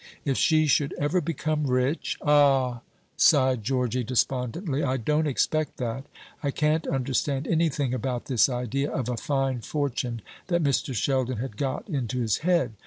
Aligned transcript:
If 0.25 0.35
she 0.35 0.65
should 0.65 0.93
ever 0.97 1.21
become 1.21 1.67
rich" 1.67 2.17
"Ah," 2.23 2.81
sighed, 3.17 3.63
Georgy 3.63 4.03
despondently, 4.03 4.81
"I 4.83 4.97
don't 4.97 5.27
expect 5.27 5.77
that. 5.77 6.05
I 6.41 6.49
can't 6.49 6.87
understand 6.87 7.45
anything 7.47 7.93
about 7.93 8.25
this 8.25 8.49
idea 8.49 8.89
of 8.91 9.09
a 9.09 9.15
fine 9.15 9.59
fortune 9.61 10.23
that 10.47 10.63
Mr. 10.63 10.95
Sheldon 10.95 11.37
had 11.37 11.55
got 11.55 11.87
into 11.87 12.19
his 12.19 12.37
head. 12.37 12.73